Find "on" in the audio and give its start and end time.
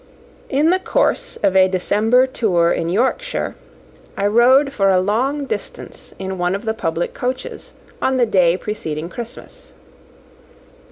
8.01-8.17